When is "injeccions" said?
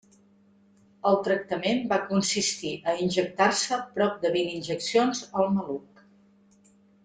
4.57-5.23